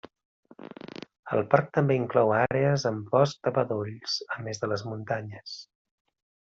El 1.37 1.43
parc 1.51 1.69
també 1.79 1.99
inclou 2.01 2.33
àrees 2.39 2.87
amb 2.93 3.13
bosc 3.13 3.45
de 3.49 3.55
bedolls, 3.61 4.19
a 4.39 4.43
més 4.49 4.65
de 4.67 4.75
les 4.75 4.89
muntanyes. 4.93 5.59